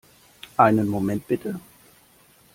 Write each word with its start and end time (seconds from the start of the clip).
Einen 0.57 0.87
Moment, 0.89 1.27
bitte. 1.27 1.59